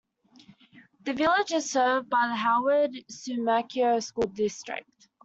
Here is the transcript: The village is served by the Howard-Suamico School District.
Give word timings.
The 1.03 1.13
village 1.13 1.51
is 1.51 1.69
served 1.69 2.09
by 2.09 2.27
the 2.29 2.35
Howard-Suamico 2.35 4.01
School 4.01 4.29
District. 4.33 4.89